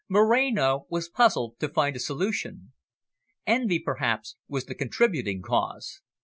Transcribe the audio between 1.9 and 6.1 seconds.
a solution. Envy perhaps was the contributing cause.